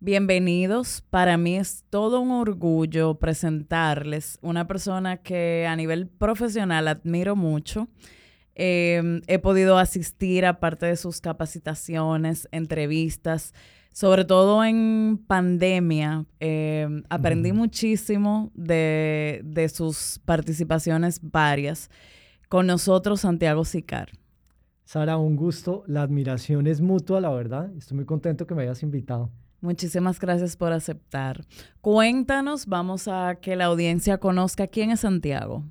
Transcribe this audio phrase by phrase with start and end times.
[0.00, 1.02] Bienvenidos.
[1.10, 7.88] Para mí es todo un orgullo presentarles una persona que a nivel profesional admiro mucho.
[8.54, 13.54] Em, he podido asistir a parte de sus capacitaciones, entrevistas,
[13.92, 16.26] sobre todo en pandemia.
[16.38, 21.90] Em, aprendí muchísimo de, de sus participaciones varias.
[22.48, 24.10] Con nosotros, Santiago Sicar.
[24.84, 25.82] Sara, un gusto.
[25.88, 27.74] La admiración es mutua, la verdad.
[27.76, 29.32] Estoy muy contento que me hayas invitado.
[29.60, 31.44] Muchísimas gracias por aceptar.
[31.80, 35.64] Cuéntanos, vamos a que la audiencia conozca quién es Santiago.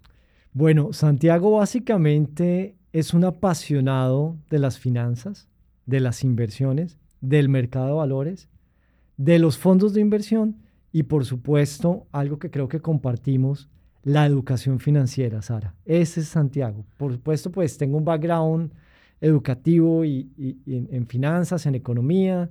[0.53, 5.47] Bueno, Santiago básicamente es un apasionado de las finanzas,
[5.85, 8.49] de las inversiones, del mercado de valores,
[9.17, 10.57] de los fondos de inversión
[10.91, 13.69] y por supuesto algo que creo que compartimos,
[14.03, 15.75] la educación financiera, Sara.
[15.85, 16.85] Ese es Santiago.
[16.97, 18.71] Por supuesto, pues tengo un background
[19.19, 20.31] educativo y,
[20.65, 22.49] en, finanzas, en economía,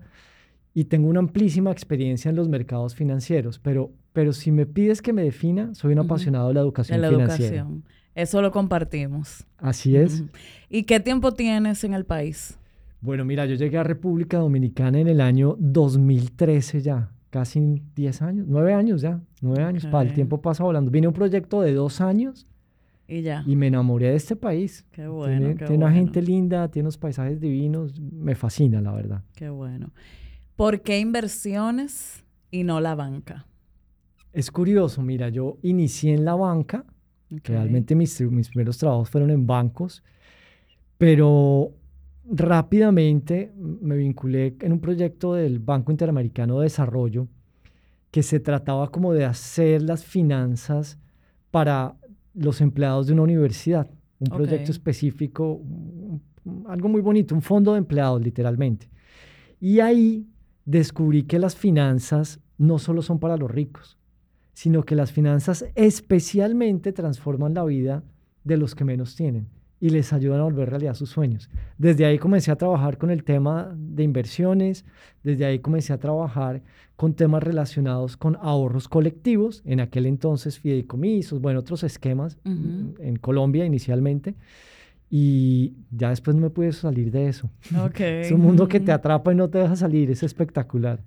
[0.76, 5.14] y tengo una amplísima experiencia en los mercados financieros, pero, pero si me pides que
[5.14, 7.82] me defina, soy un apasionado de la educación de la Educación.
[8.14, 9.46] Eso lo compartimos.
[9.56, 10.22] Así es.
[10.68, 12.58] ¿Y qué tiempo tienes en el país?
[13.00, 18.46] Bueno, mira, yo llegué a República Dominicana en el año 2013 ya, casi 10 años,
[18.46, 20.90] 9 años ya, 9 años, para el tiempo pasa volando.
[20.90, 22.46] Vine a un proyecto de dos años
[23.08, 23.42] y ya.
[23.46, 24.84] Y me enamoré de este país.
[24.92, 25.38] Qué bueno.
[25.38, 27.98] Tiene, tiene una gente linda, tiene unos paisajes divinos.
[27.98, 29.22] Me fascina, la verdad.
[29.34, 29.90] Qué bueno.
[30.56, 33.46] ¿Por qué inversiones y no la banca?
[34.32, 36.84] Es curioso, mira, yo inicié en la banca.
[37.28, 40.02] Realmente mis, mis primeros trabajos fueron en bancos.
[40.96, 41.72] Pero
[42.24, 47.28] rápidamente me vinculé en un proyecto del Banco Interamericano de Desarrollo
[48.10, 50.98] que se trataba como de hacer las finanzas
[51.50, 51.96] para
[52.32, 53.90] los empleados de una universidad,
[54.20, 55.60] un proyecto específico,
[56.66, 58.88] algo muy bonito, un fondo de empleados literalmente.
[59.60, 60.26] Y ahí
[60.66, 63.96] descubrí que las finanzas no solo son para los ricos,
[64.52, 68.02] sino que las finanzas especialmente transforman la vida
[68.44, 71.50] de los que menos tienen y les ayudan a volver realidad sus sueños.
[71.76, 74.84] Desde ahí comencé a trabajar con el tema de inversiones,
[75.22, 76.62] desde ahí comencé a trabajar
[76.96, 83.66] con temas relacionados con ahorros colectivos, en aquel entonces fideicomisos, bueno, otros esquemas en Colombia
[83.66, 84.34] inicialmente.
[85.08, 87.50] Y ya después no me pude salir de eso.
[87.98, 91.02] es un mundo que te atrapa y no te deja salir, es espectacular.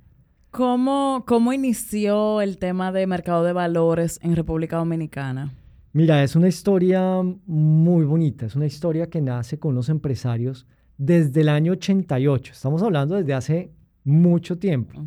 [0.51, 5.53] ¿Cómo, ¿Cómo inició el tema de mercado de valores en República Dominicana?
[5.93, 10.65] Mira, es una historia muy bonita, es una historia que nace con unos empresarios
[10.99, 13.71] desde el año 88, estamos hablando desde hace
[14.03, 15.01] mucho tiempo,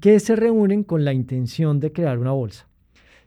[0.00, 2.68] que se reúnen con la intención de crear una bolsa.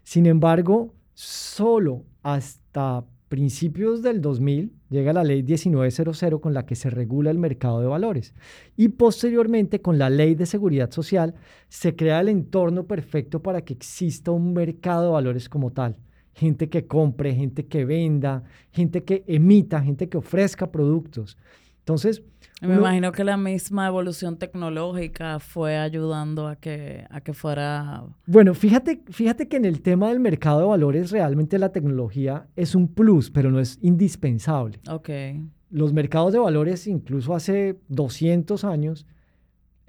[0.03, 6.89] Sin embargo, solo hasta principios del 2000 llega la ley 1900 con la que se
[6.89, 8.33] regula el mercado de valores
[8.75, 11.35] y posteriormente con la ley de seguridad social
[11.69, 15.95] se crea el entorno perfecto para que exista un mercado de valores como tal
[16.33, 21.37] gente que compre, gente que venda, gente que emita, gente que ofrezca productos.
[21.79, 22.23] Entonces...
[22.61, 28.03] Me imagino que la misma evolución tecnológica fue ayudando a que, a que fuera...
[28.25, 32.75] Bueno, fíjate, fíjate que en el tema del mercado de valores realmente la tecnología es
[32.75, 34.79] un plus, pero no es indispensable.
[34.89, 35.09] Ok.
[35.69, 39.05] Los mercados de valores, incluso hace 200 años,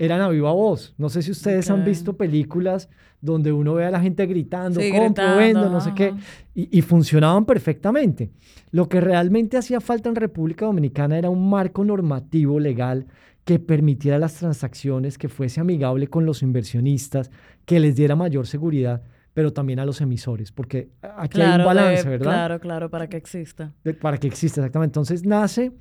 [0.00, 0.94] eran a viva voz.
[0.96, 2.88] No sé si ustedes han visto películas
[3.20, 6.14] donde uno ve a la gente gritando, compro, vendo, no sé qué,
[6.54, 8.30] y, funcionaban perfectamente.
[8.70, 13.08] Lo que realmente hacía falta en República Dominicana era un marco normativo legal
[13.44, 17.30] que permitiera las transacciones, que fuese amigable con los inversionistas,
[17.66, 19.02] que les diera mayor seguridad,
[19.34, 22.24] pero también a los emisores, porque aquí hay un balance, ¿verdad?
[22.24, 23.74] Claro, claro, para que exista.
[24.00, 24.92] para que exista, exactamente.
[24.92, 25.72] Entonces nace,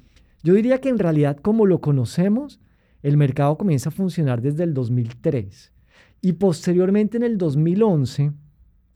[0.44, 2.60] yo diría que en realidad como lo conocemos,
[3.04, 5.72] el mercado comienza a funcionar desde el 2003
[6.22, 8.32] y posteriormente en el 2011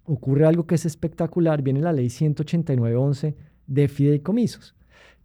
[0.05, 3.35] ocurre algo que es espectacular, viene la ley 189.11
[3.67, 4.75] de fideicomisos,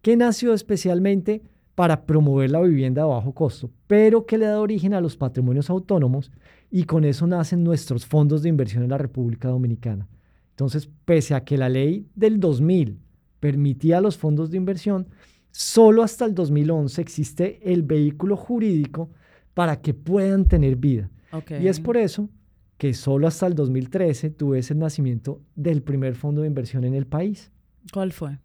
[0.02, 1.42] que nació especialmente
[1.74, 5.70] para promover la vivienda de bajo costo, pero que le da origen a los patrimonios
[5.70, 6.30] autónomos
[6.70, 10.08] y con eso nacen nuestros fondos de inversión en la República Dominicana.
[10.50, 12.98] Entonces, pese a que la ley del 2000
[13.38, 15.06] permitía los fondos de inversión,
[15.50, 19.10] Solo hasta el 2011 existe el vehículo jurídico
[19.54, 21.10] para que puedan tener vida.
[21.60, 22.28] Y es por eso
[22.76, 27.06] que solo hasta el 2013 tuve ese nacimiento del primer fondo de inversión en el
[27.06, 27.50] país.
[27.92, 28.38] ¿Cuál fue?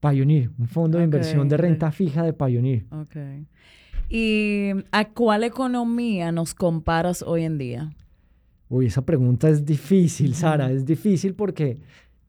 [0.00, 2.86] Pioneer, un fondo de inversión de renta fija de Pioneer.
[4.08, 7.92] ¿Y a cuál economía nos comparas hoy en día?
[8.70, 11.80] Uy, esa pregunta es difícil, Sara, es difícil porque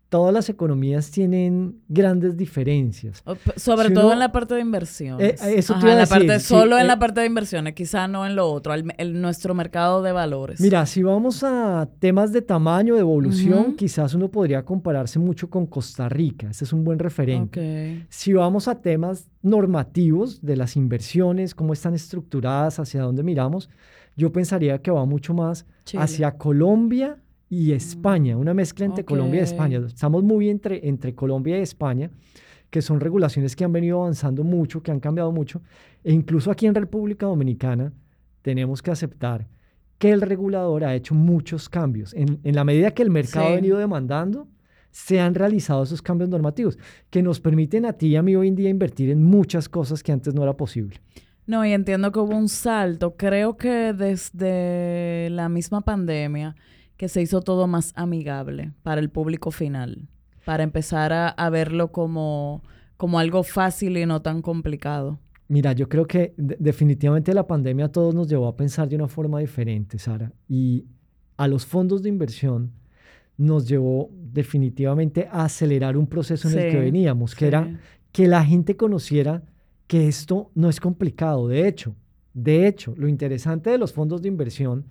[0.09, 3.23] todas las economías tienen grandes diferencias.
[3.55, 5.41] Sobre todo en la parte de inversiones.
[5.41, 8.51] Eh, eso la parte, solo en la eh, parte de inversiones, quizá no en lo
[8.51, 10.59] otro, el, nuestro mercado de valores.
[10.59, 15.67] Mira, si vamos a temas de tamaño, de evolución, quizás uno podría compararse mucho con
[15.67, 16.49] Costa Rica.
[16.49, 18.07] Ese es un buen referente.
[18.09, 23.69] Si vamos a temas normativos de las inversiones, cómo están estructuradas, hacia dónde miramos,
[24.17, 25.65] yo pensaría que va mucho más
[25.95, 27.17] hacia Colombia
[27.49, 29.81] y España, una mezcla entre Colombia y España.
[29.85, 32.11] Estamos muy entre, entre Colombia y España,
[32.69, 35.61] que son regulaciones que han venido avanzando mucho, que han cambiado mucho.
[36.03, 37.91] E incluso aquí en República Dominicana
[38.43, 39.47] tenemos que aceptar
[39.97, 42.13] que el regulador ha hecho muchos cambios.
[42.13, 44.47] En, en la medida que el mercado ha venido demandando,
[44.91, 46.77] se han realizado esos cambios normativos
[47.09, 50.03] que nos permiten a ti y a mí hoy en día invertir en muchas cosas
[50.03, 51.01] que antes no era posible.
[51.47, 53.15] No, y entiendo que hubo un salto.
[53.17, 56.55] Creo que desde la misma pandemia
[56.99, 60.09] que se hizo todo más amigable para el público final,
[60.43, 62.61] para empezar a, verlo como,
[62.97, 65.17] como algo fácil y no tan complicado.
[65.47, 69.07] Mira, yo creo que definitivamente la pandemia a todos nos llevó a pensar de una
[69.07, 70.87] forma diferente, Sara, y
[71.37, 72.73] a los fondos de inversión
[73.37, 77.79] nos llevó definitivamente a acelerar un proceso en el que veníamos, que era
[78.11, 79.43] que la gente conociera
[79.87, 81.47] que esto no es complicado.
[81.47, 81.95] De hecho,
[82.33, 84.83] de hecho, lo interesante de los fondos de inversión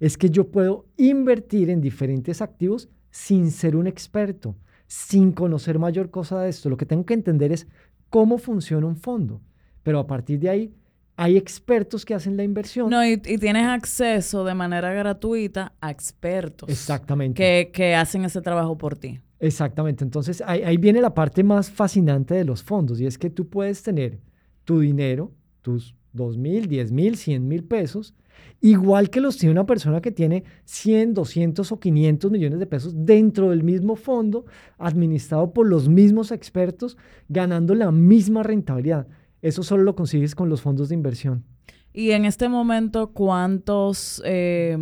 [0.00, 4.56] es que yo puedo invertir en diferentes activos sin ser un experto,
[4.86, 6.68] sin conocer mayor cosa de esto.
[6.68, 7.66] Lo que tengo que entender es
[8.10, 9.40] cómo funciona un fondo.
[9.82, 10.74] Pero a partir de ahí,
[11.16, 12.90] hay expertos que hacen la inversión.
[12.90, 16.68] No, y, tienes acceso de manera gratuita a expertos.
[16.68, 17.42] Exactamente.
[17.42, 19.20] Que, que hacen ese trabajo por ti.
[19.38, 20.04] Exactamente.
[20.04, 23.48] Entonces, ahí, ahí viene la parte más fascinante de los fondos y es que tú
[23.48, 24.20] puedes tener
[24.64, 25.32] tu dinero,
[25.62, 28.14] tus dos mil, diez mil, cien mil pesos,
[28.60, 32.92] igual que los tiene una persona que tiene 100, 200 o 500 millones de pesos
[32.96, 34.46] dentro del mismo fondo,
[34.78, 36.96] administrado por los mismos expertos,
[37.28, 39.06] ganando la misma rentabilidad.
[39.42, 41.44] Eso solo lo consigues con los fondos de inversión.
[41.92, 44.22] Y en este momento, ¿cuántos?
[44.24, 44.76] Eh,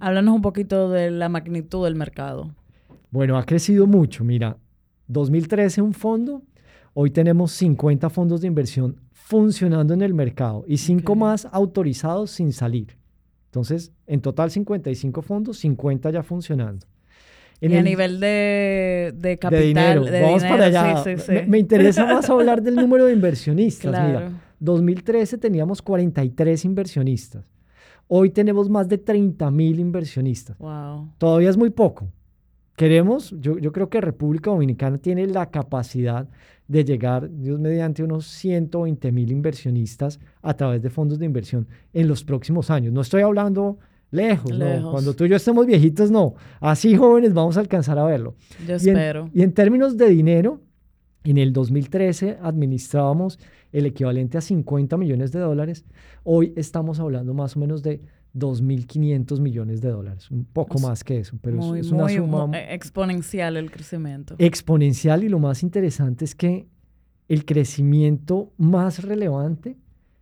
[0.00, 2.54] háblanos un poquito de la magnitud del mercado.
[3.10, 4.24] Bueno, ha crecido mucho.
[4.24, 4.56] Mira,
[5.08, 6.42] 2013 un fondo,
[6.94, 8.96] hoy tenemos 50 fondos de inversión
[9.30, 12.98] funcionando en el mercado y cinco más autorizados sin salir.
[13.46, 16.84] Entonces, en total 55 fondos, 50 ya funcionando.
[17.60, 21.04] y a nivel de, de capital, de Vamos para allá.
[21.46, 24.04] Me, interesa más hablar del número de inversionistas.
[24.04, 27.44] Mira, 2013 teníamos 43 inversionistas.
[28.08, 30.58] Hoy tenemos más de 30 mil inversionistas.
[30.58, 31.12] Wow.
[31.18, 32.08] Todavía es muy poco.
[32.74, 36.28] Queremos, yo, yo creo que República Dominicana tiene la capacidad
[36.70, 42.06] de llegar, Dios mediante, unos 120 mil inversionistas a través de fondos de inversión en
[42.06, 42.92] los próximos años.
[42.92, 43.78] No estoy hablando
[44.12, 44.92] lejos, no.
[44.92, 46.34] Cuando tú y yo estemos viejitos, no.
[46.60, 48.36] Así jóvenes vamos a alcanzar a verlo.
[48.68, 49.28] Yo espero.
[49.34, 50.60] y en términos de dinero,
[51.24, 53.40] en el 2013 administrábamos
[53.72, 55.84] el equivalente a 50 millones de dólares.
[56.22, 58.00] Hoy estamos hablando más o menos de
[58.34, 63.56] 2.500 millones de dólares, un poco más que eso, pero es, una suma eh, exponencial
[63.56, 64.36] el crecimiento.
[64.38, 66.68] Exponencial y lo más interesante es que
[67.28, 69.76] el crecimiento más relevante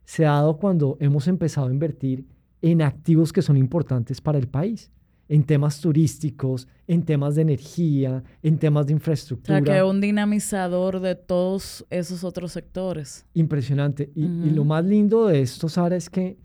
[0.05, 2.26] se ha dado cuando hemos empezado a invertir
[2.62, 4.90] en activos que son importantes para el país,
[5.28, 9.58] en temas turísticos, en temas de energía, en temas de infraestructura.
[9.58, 13.26] O sea, que un dinamizador de todos esos otros sectores.
[13.34, 14.11] Impresionante.
[14.14, 16.38] Y, y lo más lindo de esto, Sara, es que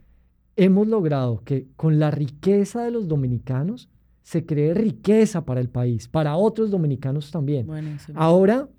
[0.56, 3.90] hemos logrado que con la riqueza de los dominicanos
[4.22, 7.68] se cree riqueza para el país, para otros dominicanos también.
[8.14, 8.70] Ahora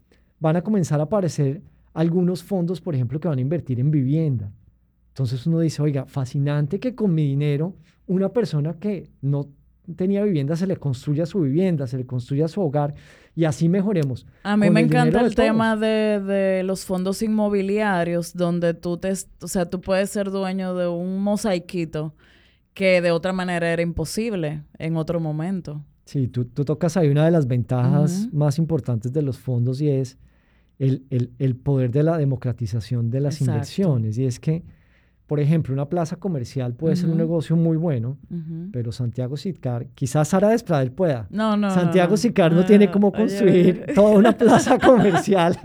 [0.41, 4.53] van a comenzar a aparecer algunos fondos, por ejemplo, que van a invertir en vivienda.
[5.09, 9.49] Entonces uno dice, oiga, fascinante que con mi dinero una persona que no
[9.97, 12.95] tenía vivienda, se le construya su vivienda, se le construya su hogar
[13.37, 14.27] y así mejoremos.
[14.43, 19.13] A mí me encanta el tema de, los fondos inmobiliarios, donde tú te,
[19.43, 22.15] o sea, tú puedes ser dueño de un mosaiquito
[22.73, 25.85] que de otra manera era imposible en otro momento.
[26.05, 30.19] Sí, tú, tocas ahí una de las ventajas más importantes de los fondos y es
[30.79, 34.19] el, poder de la democratización de las inversiones.
[34.19, 34.65] Y es que
[35.27, 38.19] por ejemplo, una plaza comercial puede ser un negocio muy bueno,
[38.73, 41.27] pero Santiago Sicar, quizás Sara Despradel pueda.
[41.31, 41.71] No, no.
[41.71, 45.59] Santiago no, Sicar no, tiene cómo construir toda una plaza comercial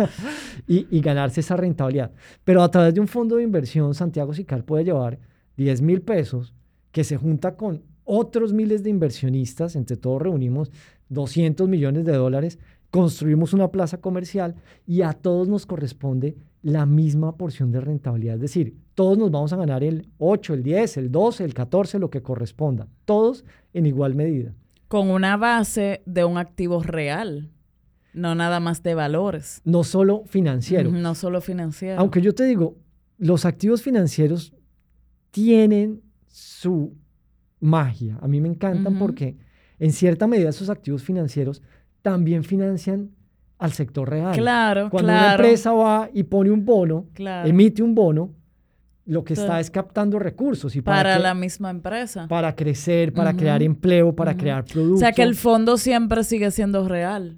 [0.66, 2.12] y, ganarse esa rentabilidad.
[2.46, 5.20] Pero a través de un fondo de inversión, Santiago Sicar puede llevar
[5.58, 6.54] 10 mil pesos
[6.94, 10.72] que se junta con otros miles de inversionistas, entre todos reunimos
[11.10, 12.60] 200 millones de dólares,
[12.92, 14.56] construimos una plaza comercial
[14.88, 18.36] y a todos nos corresponde la misma porción de rentabilidad.
[18.36, 22.00] Es decir, todos nos vamos a ganar el 8, el 10, el 12, el 14,
[22.00, 22.90] lo que corresponda.
[23.06, 24.54] Todos en igual medida.
[24.90, 27.50] Con una base de un activo real.
[28.12, 29.62] No nada más de valores.
[29.64, 30.92] No solo financiero.
[30.92, 31.98] No solo financiero.
[31.98, 32.76] Aunque yo te digo,
[33.18, 34.54] los activos financieros
[35.32, 36.94] tienen su
[37.62, 38.18] magia.
[38.22, 39.38] A mí me encantan porque
[39.80, 41.62] en cierta medida esos activos financieros
[42.02, 43.12] también financian
[43.60, 44.36] al sector real.
[44.36, 47.08] Claro, Cuando una empresa va y pone un bono,
[47.46, 48.34] emite un bono,
[49.10, 50.76] lo que está es captando recursos.
[50.76, 52.28] Y para, la misma empresa.
[52.28, 54.98] Para crecer, para crear empleo, para crear productos.
[54.98, 57.38] O sea que el fondo siempre sigue siendo real.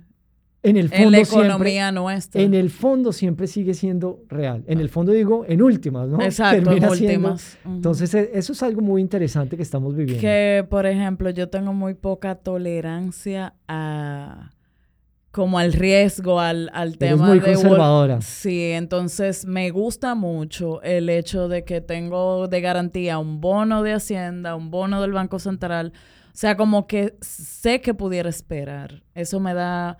[0.63, 2.42] En el fondo en la economía nuestra.
[2.42, 4.63] En el fondo siempre sigue siendo real.
[4.68, 6.22] En el fondo digo, en últimas, ¿no?
[6.22, 7.58] Exacto, en últimas.
[7.66, 10.22] Entonces, e, eso es algo muy interesante que estamos viviendo.
[10.22, 14.51] Que, por ejemplo, yo tengo muy poca tolerancia a
[15.31, 18.21] como al riesgo, al, al tema muy conservadora.
[18.21, 23.93] Sí, entonces me gusta mucho el hecho de que tengo de garantía un bono de
[23.93, 25.93] Hacienda, un bono del Banco Central.
[26.27, 29.03] O sea, como que sé que pudiera esperar.
[29.15, 29.97] Eso me da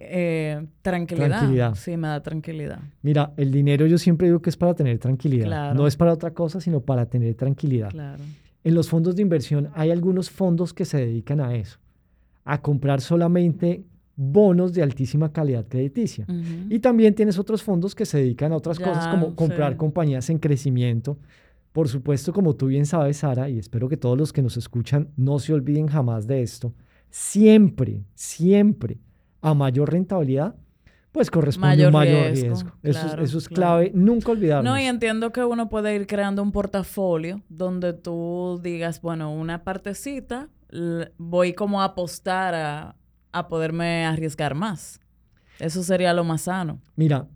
[0.00, 1.74] eh, tranquilidad.
[1.74, 2.80] Sí, me da tranquilidad.
[3.02, 5.74] Mira, el dinero yo siempre digo que es para tener tranquilidad.
[5.74, 7.90] No es para otra cosa, sino para tener tranquilidad.
[7.90, 8.22] Claro.
[8.64, 11.78] En los fondos de inversión hay algunos fondos que se dedican a eso,
[12.44, 13.84] a comprar solamente
[14.16, 16.26] bonos de altísima calidad crediticia.
[16.68, 20.38] Y también tienes otros fondos que se dedican a otras cosas como comprar compañías en
[20.38, 21.18] crecimiento.
[21.72, 25.10] Por supuesto, como tú bien sabes, Sara, y espero que todos los que nos escuchan
[25.16, 26.72] no se olviden jamás de esto,
[27.10, 28.98] siempre, siempre
[29.42, 30.56] a mayor rentabilidad,
[31.12, 32.72] pues corresponde un mayor riesgo.
[32.82, 34.70] eso, es, clave, nunca olvidarlo.
[34.70, 39.62] No, y entiendo que uno puede ir creando un portafolio donde tú digas, bueno, una
[39.62, 40.48] partecita,
[41.18, 42.96] voy como a apostar a,
[43.38, 45.00] a poderme arriesgar más.
[45.58, 46.80] Eso sería lo más sano.
[46.96, 47.28] Mira,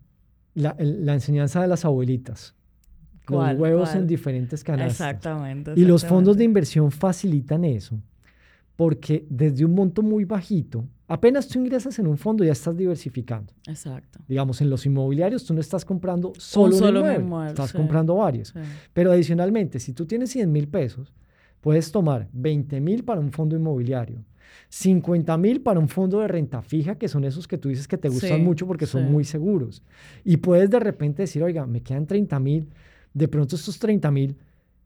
[0.55, 0.75] la,
[1.15, 2.55] enseñanza de las abuelitas.
[3.29, 4.93] Los huevos en diferentes canastas.
[4.93, 5.73] exactamente.
[5.77, 8.01] Y los fondos de inversión facilitan eso.
[8.75, 13.53] Porque desde un monto muy bajito, Apenas tú ingresas en un fondo, ya estás diversificando.
[13.67, 14.21] Exacto.
[14.29, 18.55] Digamos, en los inmobiliarios tú no estás comprando solo, un inmueble, estás comprando varios.
[18.93, 21.13] Pero adicionalmente, si tú tienes 100 mil pesos,
[21.61, 24.25] puedes tomar 20 mil para un fondo inmobiliario,
[24.69, 27.99] 50 mil para un fondo de renta fija, que son esos que tú dices que
[27.99, 29.83] te gustan mucho porque son muy seguros.
[30.25, 32.69] Y puedes de repente decir, oiga, me quedan 30 mil,
[33.13, 34.37] de pronto estos 30 mil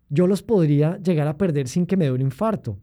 [0.08, 2.78] yo los podría llegar a perder sin que me dé un infarto.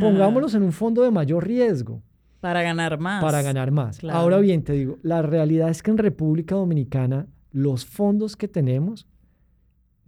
[0.00, 2.02] Pongámoslos en un fondo de mayor riesgo.
[2.40, 3.22] Para ganar más.
[3.22, 4.02] Para ganar más.
[4.04, 9.06] Ahora bien, te digo, la realidad es que en República Dominicana los fondos que tenemos,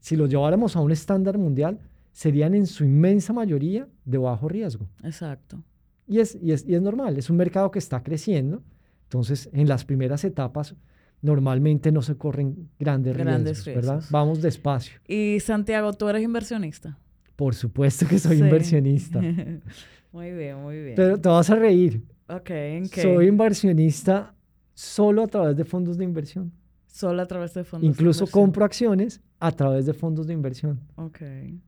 [0.01, 1.81] si los lleváramos a un estándar mundial,
[2.13, 4.89] serían en su inmensa mayoría de bajo riesgo.
[5.03, 5.63] Exacto.
[6.11, 8.65] Y es, y es, y es normal, es un mercado que está creciendo.
[9.05, 10.75] Entonces, en las primeras etapas,
[11.23, 14.03] normalmente no se corren grandes, riesgos, ¿verdad?
[14.11, 14.99] Vamos despacio.
[15.07, 16.99] Y Santiago, ¿tú eres inversionista?
[17.37, 19.21] Por supuesto que soy inversionista.
[20.13, 20.95] muy bien, muy bien.
[20.97, 22.03] Pero te vas a reír.
[22.29, 23.03] Ok, ¿en qué?
[23.03, 24.35] Soy inversionista
[24.75, 26.53] solo a través de fondos de inversión.
[26.89, 30.81] Solo a través de fondos Incluso compro acciones a través de fondos de inversión.
[30.97, 31.21] Ok.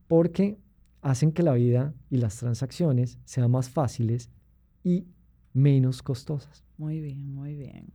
[0.07, 0.57] Porque
[1.03, 4.29] hacen que la vida y las transacciones sean más fáciles
[4.83, 5.05] y
[5.53, 6.63] menos costosas.
[6.77, 7.93] Muy bien, muy bien.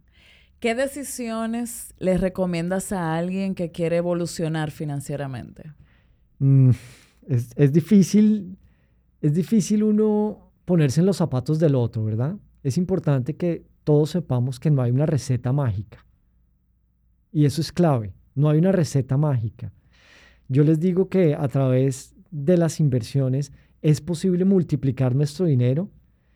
[0.60, 5.72] ¿Qué decisiones le recomiendas a alguien que quiere evolucionar financieramente?
[6.38, 6.70] Mm,
[7.26, 8.56] es, es, difícil,
[9.20, 12.36] es difícil uno ponerse en los zapatos del otro, ¿verdad?
[12.62, 16.04] es importante que todos sepamos que no hay una receta mágica.
[17.32, 19.72] Y eso es clave, no hay una receta mágica.
[20.48, 25.90] Yo les digo que a través de las inversiones es posible multiplicar nuestro dinero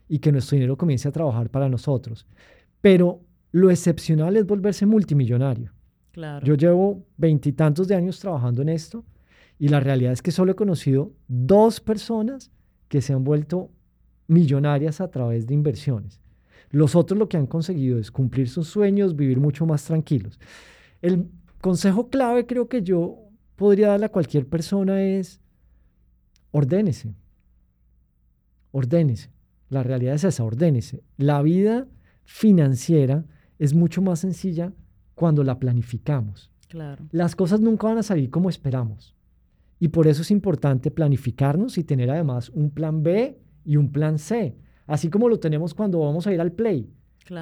[0.08, 2.26] y que nuestro dinero comience a trabajar para nosotros.
[2.80, 3.20] Pero
[3.50, 5.72] lo excepcional es volverse multimillonario.
[6.12, 6.44] Claro.
[6.44, 9.04] Yo llevo veintitantos de años trabajando en esto
[9.58, 12.50] y la realidad es que solo he conocido dos personas
[12.88, 13.70] que se han vuelto
[14.26, 16.20] millonarias a través de inversiones.
[16.70, 20.40] Los otros lo que han conseguido es cumplir sus sueños, vivir mucho más tranquilos.
[21.02, 21.28] El
[21.60, 23.18] consejo clave creo que yo
[23.56, 25.41] podría darle a cualquier persona es
[26.52, 27.14] ordénese.
[28.70, 29.30] Ordénese.
[29.68, 31.02] La realidad es esa, ordénese.
[31.16, 31.88] La vida
[32.24, 33.24] financiera
[33.58, 34.72] es mucho más sencilla
[35.14, 36.50] cuando la planificamos.
[36.68, 37.04] Claro.
[37.10, 39.14] Las cosas nunca van a salir como esperamos.
[39.78, 44.18] Y por eso es importante planificarnos y tener además un plan B y un plan
[44.18, 44.56] C.
[44.86, 46.92] Así como lo tenemos cuando vamos a ir al Play.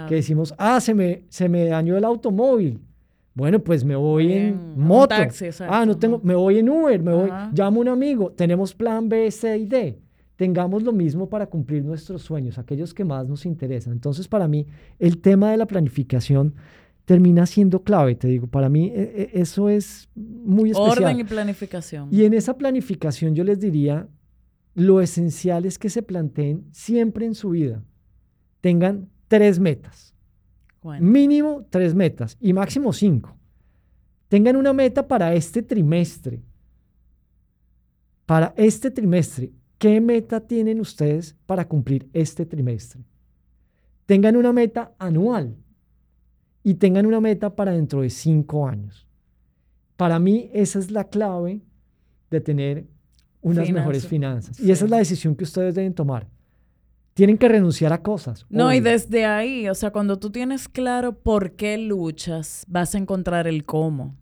[0.09, 2.81] Que decimos, ah, se me, se me dañó el automóvil.
[3.35, 5.15] Bueno, pues me voy en moto.
[5.69, 8.33] ah, no tengo, me voy en Uber, me voy, llamo a un amigo.
[8.33, 9.99] Tenemos plan B, C y D.
[10.37, 13.93] Tengamos lo mismo para cumplir nuestros sueños, aquellos que más nos interesan.
[13.93, 14.67] Entonces, para mí,
[14.99, 16.55] el tema de la planificación
[17.05, 21.05] termina siendo clave, te digo, para mí e, e, eso es muy especial.
[21.05, 22.09] Orden y planificación.
[22.11, 24.07] Y en esa planificación yo les diría,
[24.75, 27.83] lo esencial es que se planteen siempre en su vida,
[28.61, 30.15] tengan tres metas.
[31.01, 33.37] Mínimo tres metas y máximo cinco.
[34.29, 36.43] Tengan una meta para este trimestre.
[38.25, 43.05] Para este trimestre, ¿qué meta tienen ustedes para cumplir este trimestre?
[44.07, 45.57] Tengan una meta anual
[46.63, 49.07] y tengan una meta para dentro de cinco años.
[49.97, 51.61] Para mí esa es la clave
[52.31, 52.87] de tener
[53.43, 54.59] unas mejores finanzas.
[54.61, 56.29] Y esa es la decisión que ustedes deben tomar.
[57.15, 58.47] Tienen que renunciar a cosas.
[58.49, 62.99] No, y desde ahí, o sea, cuando tú tienes claro por qué luchas, vas a
[62.99, 64.17] encontrar el cómo.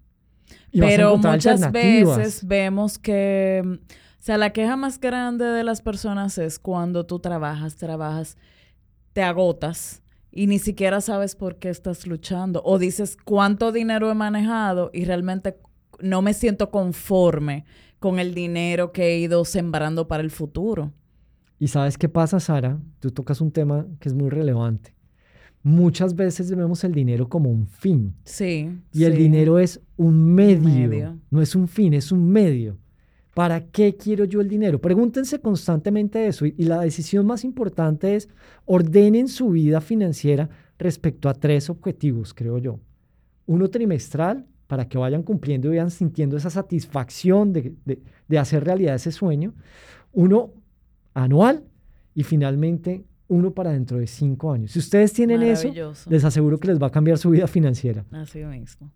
[0.73, 6.59] Pero muchas veces vemos que, o sea, la queja más grande de las personas es
[6.59, 8.37] cuando tú trabajas, trabajas,
[9.13, 12.63] te agotas y ni siquiera sabes por qué estás luchando.
[12.65, 15.59] O dices cuánto dinero he manejado y realmente
[16.01, 17.65] no me siento conforme
[17.99, 20.93] con el dinero que he ido sembrando para el futuro.
[21.59, 22.79] Y sabes qué pasa, Sara?
[23.01, 24.95] Tú tocas un tema que es muy relevante.
[25.63, 28.15] Muchas veces vemos el dinero como un fin.
[28.25, 28.71] Sí.
[28.93, 32.79] Y el dinero es un medio, No es un fin, es un medio.
[33.35, 34.81] ¿Para qué quiero yo el dinero?
[34.81, 36.47] Pregúntense constantemente eso.
[36.47, 38.29] y la decisión más importante es
[38.65, 40.49] ordenen su vida financiera
[40.79, 42.79] respecto a tres objetivos, creo yo.
[43.47, 47.75] Uno trimestral, para que vayan cumpliendo y vayan sintiendo esa satisfacción de,
[48.39, 49.55] hacer realidad ese sueño.
[50.13, 50.53] Uno
[51.15, 51.65] anual
[52.15, 54.73] y finalmente uno para dentro de cinco años.
[54.73, 55.73] Si ustedes tienen eso,
[56.09, 58.05] les aseguro que les va a cambiar su vida financiera.
[58.11, 58.91] Así mismo.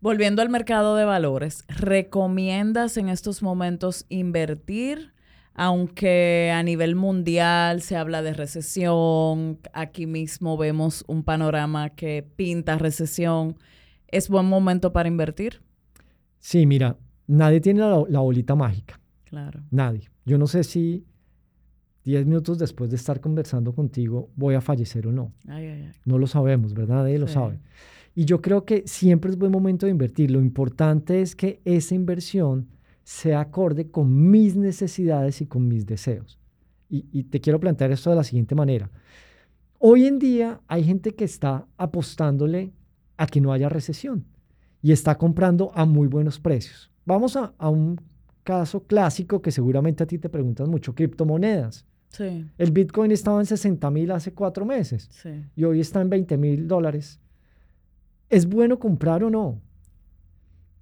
[0.00, 5.12] Volviendo al mercado de valores, ¿recomiendas en estos momentos invertir?
[5.54, 12.78] Aunque a nivel mundial se habla de recesión, aquí mismo vemos un panorama que pinta
[12.78, 13.56] recesión.
[14.08, 15.62] ¿Es buen momento para invertir?
[16.38, 18.98] Sí, mira, nadie tiene la, bolita mágica.
[19.24, 19.60] Claro.
[19.70, 20.10] Nadie.
[20.24, 21.06] Yo no sé si
[22.04, 25.32] 10 minutos después de estar conversando contigo voy a fallecer o no.
[25.46, 25.92] Ay, ay, ay.
[26.04, 26.96] No lo sabemos, ¿verdad?
[26.96, 27.60] Nadie lo sabe.
[28.14, 30.30] Y yo creo que siempre es buen momento de invertir.
[30.30, 32.68] Lo importante es que esa inversión
[33.04, 36.38] sea acorde con mis necesidades y con mis deseos.
[36.88, 38.90] Y, y, te quiero plantear esto de la siguiente manera.
[39.78, 42.72] Hoy en día hay gente que está apostándole
[43.16, 44.26] a que no haya recesión
[44.82, 46.90] y está comprando a muy buenos precios.
[47.04, 48.00] Vamos a, un
[48.42, 51.86] caso clásico que seguramente a ti te preguntas mucho, criptomonedas.
[52.12, 52.46] Sí.
[52.58, 55.08] El Bitcoin estaba en 60 mil hace cuatro meses
[55.56, 57.20] y hoy está en 20 mil dólares.
[58.28, 59.60] ¿Es bueno comprar o no?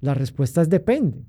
[0.00, 1.24] La respuesta es depende.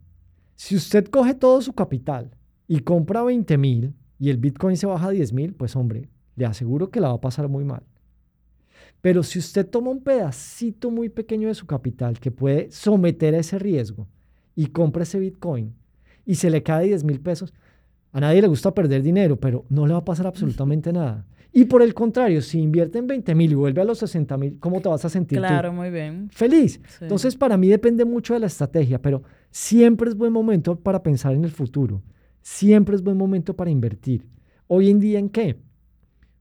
[0.55, 2.35] Si usted coge todo su capital
[2.67, 6.45] y compra 20 mil y el Bitcoin se baja a 10 mil, pues hombre, le
[6.45, 7.83] aseguro que la va a pasar muy mal.
[9.01, 13.39] Pero si usted toma un pedacito muy pequeño de su capital que puede someter a
[13.39, 14.07] ese riesgo
[14.55, 15.73] y compra ese Bitcoin
[16.25, 17.53] y se le cae 10 mil pesos,
[18.11, 21.25] a nadie le gusta perder dinero, pero no le va a pasar absolutamente nada.
[21.53, 24.59] Y por el contrario, si invierte en 20 mil y vuelve a los 60 mil,
[24.59, 25.37] ¿cómo te vas a sentir?
[25.37, 26.29] Claro, muy bien.
[26.31, 26.79] Feliz.
[27.01, 31.33] Entonces, para mí depende mucho de la estrategia, pero siempre es buen momento para pensar
[31.33, 32.01] en el futuro.
[32.41, 34.25] Siempre es buen momento para invertir.
[34.67, 35.57] Hoy en día, ¿en qué?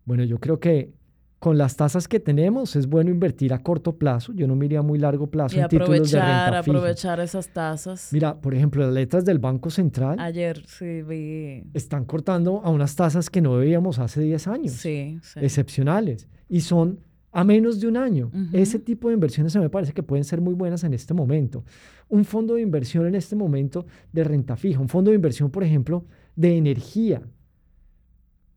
[0.05, 0.93] Bueno, yo creo que
[1.41, 4.35] con las tasas que tenemos es bueno invertir a corto plazo.
[4.35, 8.11] Yo no me iría a muy largo plazo en títulos de renta aprovechar esas tasas.
[8.13, 10.21] Mira, por ejemplo, las letras del Banco Central.
[10.21, 11.65] Ayer sí vi.
[11.73, 14.73] Están cortando a unas tasas que no veíamos hace 10 años.
[14.73, 15.41] Sí, sí.
[15.41, 16.29] Excepcionales.
[16.47, 17.01] Y son
[17.33, 18.31] a menos de un año.
[18.53, 21.65] Ese tipo de inversiones mí me parece que pueden ser muy buenas en este momento.
[22.09, 25.65] Un fondo de inversión en este momento de renta fija, un fondo de inversión, por
[25.65, 26.05] ejemplo,
[26.37, 27.23] de energía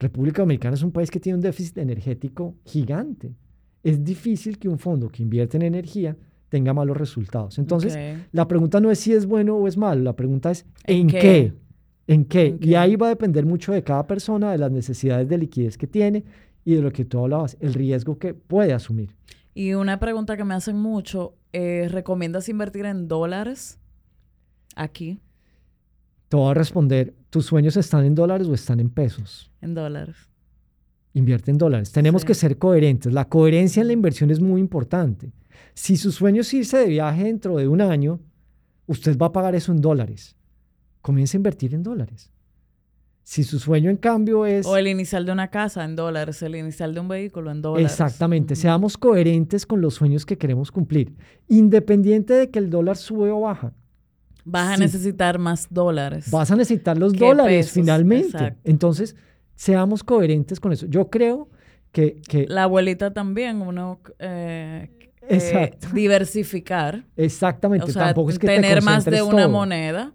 [0.04, 3.34] República Dominicana es un país que tiene un déficit energético gigante.
[3.82, 6.16] Es difícil que un fondo que invierte en energía
[6.50, 7.58] tenga malos resultados.
[7.58, 7.98] Entonces,
[8.32, 11.54] la pregunta no es si es bueno o es malo, la pregunta es ¿en, qué?
[12.06, 12.56] ¿En qué?
[12.62, 15.88] Y ahí va a depender mucho de cada persona, de las necesidades de liquidez que
[15.88, 16.24] tiene
[16.64, 19.10] y de lo que tú hablabas, el riesgo que puede asumir.
[19.56, 23.80] Y una pregunta que me hacen mucho, eh, ¿recomiendas invertir en dólares
[24.76, 25.20] aquí?
[26.34, 29.52] Te voy a responder, ¿tus sueños están en dólares o están en pesos?
[29.62, 30.16] En dólares.
[31.14, 31.92] Invierte en dólares.
[31.92, 33.14] Tenemos que ser coherentes.
[33.14, 35.32] La coherencia en la inversión es muy importante.
[35.76, 38.20] Si su sueño es irse de viaje dentro de un año,
[38.88, 40.36] usted va a pagar eso en dólares.
[41.04, 42.32] Comience a invertir en dólares.
[43.22, 44.66] Si su sueño, en cambio, es...
[44.66, 47.92] O el inicial de una casa en dólares, el inicial de un vehículo en dólares.
[47.92, 48.56] Exactamente.
[48.56, 51.16] Seamos coherentes con los sueños que queremos cumplir,
[51.48, 53.76] independiente de que el dólar sube o baja.
[54.46, 56.30] Vas a necesitar más dólares.
[56.30, 58.56] Vas a necesitar los dólares finalmente.
[58.64, 59.16] Entonces,
[59.56, 60.86] seamos coherentes con eso.
[60.88, 61.50] Yo creo
[61.92, 62.22] que...
[62.28, 64.00] que la abuelita también, uno...
[64.20, 64.90] Eh,
[65.30, 67.06] eh diversificar.
[67.16, 67.92] Exactamente.
[67.94, 70.14] Tampoco es que tener más de una moneda.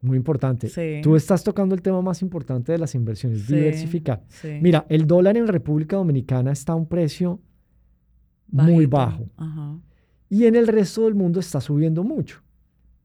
[0.00, 0.70] Muy importante.
[1.02, 4.22] Tú estás tocando el tema más importante de las inversiones, diversificar.
[4.60, 7.40] Mira, el dólar en República Dominicana está a un precio
[8.48, 9.28] muy bajo.
[10.28, 12.42] Y en el resto del mundo está subiendo mucho.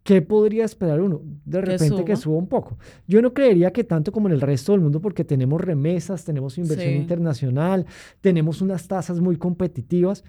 [0.03, 1.21] ¿Qué podría esperar uno?
[1.45, 2.77] De repente que suba, un poco.
[3.07, 6.57] Yo no creería que tanto como en el resto del mundo porque tenemos remesas, tenemos
[6.57, 7.85] inversión internacional,
[8.19, 10.23] tenemos unas tasas muy competitivas,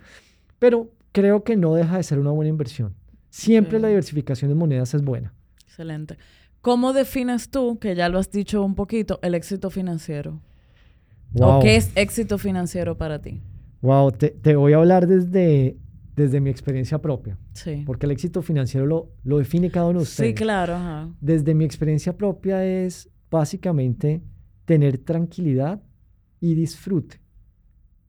[0.59, 2.95] pero creo que no deja de ser una buena inversión.
[3.31, 5.33] Siempre la diversificación de monedas es buena.
[5.65, 6.19] Excelente.
[6.61, 10.41] ¿Cómo defines tú, que ya lo has dicho un poquito, el éxito financiero?
[11.41, 13.41] ¿O qué es éxito financiero para ti?
[13.81, 15.79] Wow, te, te voy a hablar desde
[16.15, 17.39] desde mi experiencia propia.
[17.53, 17.83] Sí.
[17.87, 20.31] Porque el éxito financiero lo, lo define cada uno de ustedes.
[20.31, 21.15] Sí, claro.
[21.21, 24.23] Desde mi experiencia propia es básicamente
[24.65, 25.83] tener tranquilidad
[26.41, 27.21] y disfrute.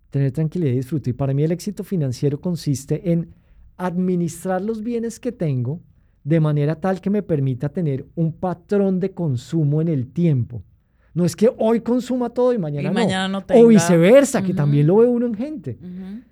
[0.10, 1.12] Tener tranquilidad y disfrute.
[1.12, 3.34] Y para mí el éxito financiero consiste en
[3.78, 5.82] administrar los bienes que tengo
[6.24, 10.64] de manera tal que me permita tener un patrón de consumo en el tiempo.
[11.14, 13.44] No es que hoy consuma todo y mañana, y mañana no.
[13.56, 15.78] O viceversa, que también lo ve uno en gente.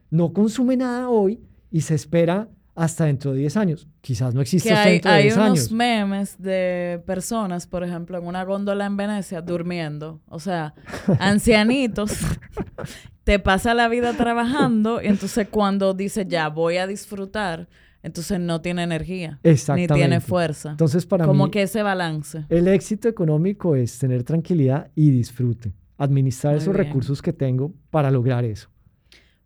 [0.10, 1.40] No consume nada hoy
[1.72, 3.88] y se espera hasta dentro de 10 años.
[4.02, 5.46] Quizás no existe hasta dentro de 10 años.
[5.46, 10.22] Hay unos memes de personas, por ejemplo, en una góndola en Venecia durmiendo.
[10.28, 10.74] O sea,
[11.20, 12.12] ancianitos.
[13.24, 17.68] te pasa la vida trabajando y entonces cuando dice ya voy a disfrutar,
[18.04, 19.40] entonces no tiene energía.
[19.44, 19.94] Exactamente.
[19.94, 20.72] Ni tiene fuerza.
[20.72, 22.46] Entonces para Como que ese balance.
[22.50, 25.74] El éxito económico es tener tranquilidad y disfrute.
[25.98, 28.70] Administrar esos recursos que tengo para lograr eso.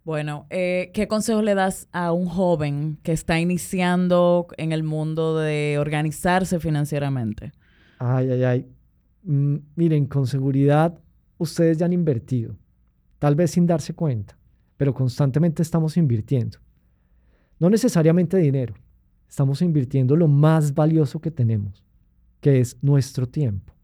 [0.06, 5.40] Bueno, eh, ¿qué consejo le das a un joven que está iniciando en el mundo
[5.40, 7.52] de organizarse financieramente?
[7.98, 8.68] Ay, ay, ay.
[9.24, 10.96] Mm, miren, con seguridad
[11.40, 12.56] ustedes ya han invertido,
[13.18, 14.38] tal vez sin darse cuenta,
[14.78, 16.60] pero constantemente estamos invirtiendo.
[17.58, 18.76] No necesariamente dinero,
[19.28, 21.84] estamos invirtiendo lo más valioso que tenemos,
[22.42, 23.75] que es nuestro tiempo.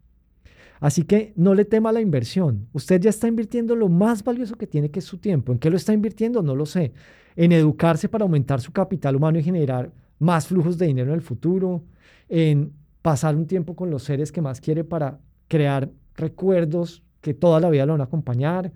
[0.82, 2.68] Así que no le tema la inversión.
[2.74, 5.54] Usted ya está invirtiendo lo más valioso que tiene, que es su tiempo.
[5.54, 6.42] ¿En qué lo está invirtiendo?
[6.42, 6.92] No lo sé.
[7.36, 11.22] En educarse para aumentar su capital humano y generar más flujos de dinero en el
[11.22, 11.84] futuro.
[12.28, 17.60] En pasar un tiempo con los seres que más quiere para crear recuerdos que toda
[17.60, 18.72] la vida lo van a acompañar.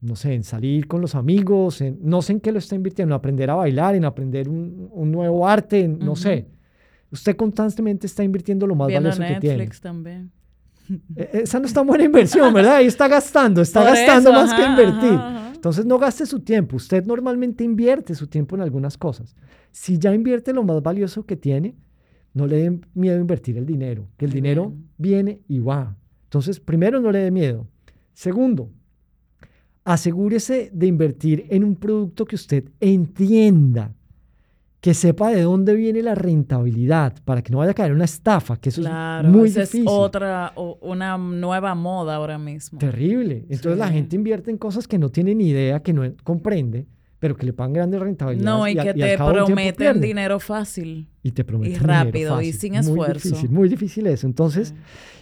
[0.00, 3.12] No sé, en salir con los amigos, en, no sé en qué lo está invirtiendo,
[3.12, 6.46] en aprender a bailar, en aprender un, nuevo arte, no sé.
[7.10, 9.68] Usted constantemente está invirtiendo lo más valioso que tiene.
[9.82, 10.30] también.
[11.16, 12.76] E, esa no está buena inversión, ¿verdad?
[12.76, 15.18] Ahí está gastando, está gastando más que invertir.
[15.54, 16.76] Entonces no gaste su tiempo.
[16.76, 19.36] Usted normalmente invierte su tiempo en algunas cosas.
[19.70, 21.76] Si ya invierte lo más valioso que tiene,
[22.32, 25.96] no le dé miedo a invertir el dinero, que el dinero viene y va.
[26.24, 27.66] Entonces, primero, no le dé miedo.
[28.14, 28.70] Segundo,
[29.84, 33.94] asegúrese de invertir en un producto que usted entienda
[34.80, 38.56] que sepa de dónde viene la rentabilidad para que no vaya a caer una estafa,
[38.56, 39.82] que eso es muy difícil.
[39.82, 42.78] es otra, una nueva moda ahora mismo.
[42.78, 43.44] Terrible.
[43.50, 46.86] Entonces la gente invierte en cosas que no tiene ni idea, que no comprende,
[47.18, 48.58] pero que le pagan grandes rentabilidades.
[48.58, 51.08] No, y, que te prometen dinero fácil.
[51.22, 52.96] Y te prometen Y rápido, y sin esfuerzo.
[52.96, 54.26] Muy difícil, muy difícil eso.
[54.26, 54.74] Entonces,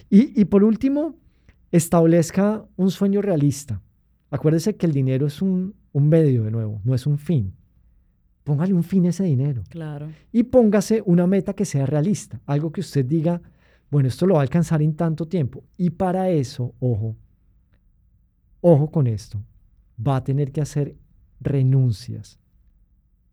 [0.09, 1.15] y, y por último,
[1.73, 3.81] establezca un sueño realista.
[4.31, 7.53] Acuérdese que el dinero es un, un medio, de nuevo, no es un fin.
[8.49, 9.63] Póngale un fin a ese dinero.
[9.69, 10.09] Claro.
[10.31, 13.39] Y póngase una meta que sea realista, algo que usted diga,
[13.91, 15.63] bueno, esto lo va a alcanzar en tanto tiempo.
[15.77, 17.15] Y para eso, ojo,
[18.61, 19.39] ojo con esto,
[19.95, 20.95] va a tener que hacer
[21.39, 22.39] renuncias.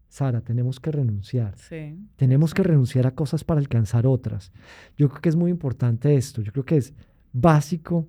[0.07, 1.57] Sara, tenemos que renunciar.
[1.57, 4.53] Sí, tenemos que renunciar a cosas para alcanzar otras.
[4.99, 6.43] Yo creo que es muy importante esto.
[6.43, 6.93] Yo creo que es
[7.33, 8.07] básico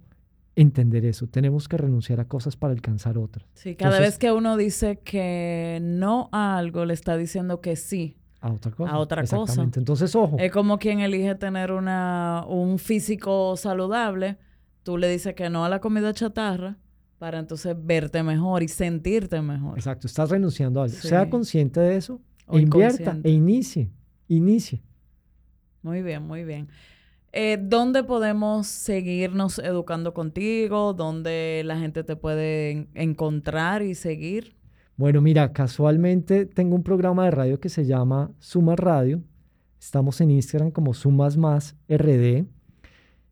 [0.58, 1.28] entender eso.
[1.28, 3.48] Tenemos que renunciar a cosas para alcanzar otras.
[3.54, 8.18] Sí, cada vez que uno dice que no a algo, le está diciendo que sí.
[8.42, 8.92] A otra cosa.
[8.92, 9.80] A otra Exactamente.
[9.80, 10.38] Entonces, ojo.
[10.40, 14.38] Es como quien elige tener una, un físico saludable.
[14.82, 16.78] Tú le dices que no a la comida chatarra
[17.20, 19.78] para entonces verte mejor y sentirte mejor.
[19.78, 20.08] Exacto.
[20.08, 20.96] Estás renunciando a algo.
[20.96, 22.20] Sea consciente de eso.
[22.52, 23.92] E invierta e inicie.
[24.28, 24.82] Inicie.
[25.84, 26.68] Muy bien, muy bien.
[27.40, 30.94] Eh, ¿Dónde podemos seguirnos educando contigo?
[30.94, 34.56] ¿Dónde la gente te puede encontrar y seguir?
[34.96, 39.22] Bueno, mira, casualmente tengo un programa de radio que se llama Sumas Radio.
[39.80, 42.48] Estamos en Instagram como Sumas Más RD.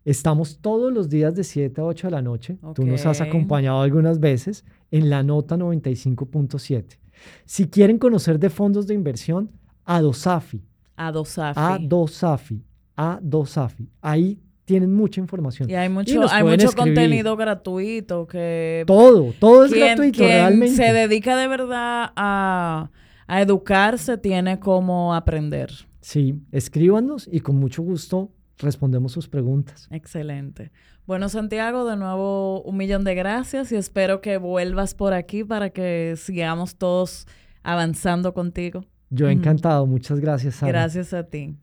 [0.04, 2.60] Estamos todos los días de 7 a 8 de la noche.
[2.76, 7.00] Tú nos has acompañado algunas veces en la nota 95.7.
[7.46, 9.50] Si quieren conocer de fondos de inversión,
[9.84, 10.62] Adosafi.
[10.96, 11.60] Adosafi.
[11.60, 12.63] Adosafi
[12.95, 13.89] a Dosafi.
[14.01, 15.69] Ahí tienen mucha información.
[15.69, 18.84] Y hay mucho, hay mucho contenido gratuito que...
[18.88, 20.75] Todo, todo es gratuito realmente.
[20.75, 22.89] se dedica de verdad a,
[23.27, 25.71] educarse tiene como aprender.
[26.01, 29.88] Sí, escríbanos y con mucho gusto respondemos sus preguntas.
[29.91, 30.71] Excelente.
[31.05, 35.69] Bueno, Santiago, de nuevo un millón de gracias y espero que vuelvas por aquí para
[35.69, 37.27] que sigamos todos
[37.63, 38.86] avanzando contigo.
[39.10, 39.86] Yo encantado.
[39.86, 40.71] Muchas gracias, Sara.
[40.71, 41.55] Gracias a ti.